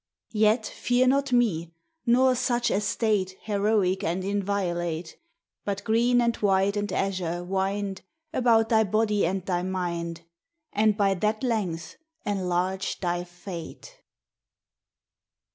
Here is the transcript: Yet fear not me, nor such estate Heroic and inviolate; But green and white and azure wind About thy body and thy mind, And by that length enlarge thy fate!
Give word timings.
Yet 0.33 0.65
fear 0.65 1.05
not 1.05 1.31
me, 1.31 1.75
nor 2.07 2.33
such 2.33 2.71
estate 2.71 3.37
Heroic 3.43 4.03
and 4.03 4.23
inviolate; 4.23 5.15
But 5.63 5.83
green 5.83 6.21
and 6.21 6.35
white 6.37 6.75
and 6.75 6.91
azure 6.91 7.43
wind 7.43 8.01
About 8.33 8.69
thy 8.69 8.83
body 8.83 9.27
and 9.27 9.45
thy 9.45 9.61
mind, 9.61 10.21
And 10.73 10.97
by 10.97 11.13
that 11.13 11.43
length 11.43 11.97
enlarge 12.25 12.99
thy 12.99 13.23
fate! 13.23 13.99